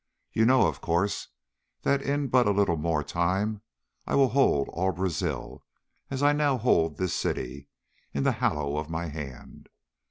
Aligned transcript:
You 0.33 0.47
know, 0.47 0.65
of 0.65 0.81
course, 0.81 1.27
that 1.83 2.01
in 2.01 2.27
but 2.29 2.47
a 2.47 2.51
little 2.51 2.75
more 2.75 3.03
time 3.03 3.61
I 4.07 4.15
will 4.15 4.29
hold 4.29 4.67
all 4.69 4.91
Brazil 4.93 5.63
as 6.09 6.23
I 6.23 6.33
now 6.33 6.57
hold 6.57 6.97
this 6.97 7.13
city 7.15 7.67
in 8.11 8.23
the 8.23 8.31
hollow 8.31 8.77
of 8.77 8.89
my 8.89 9.09
hand. 9.09 9.69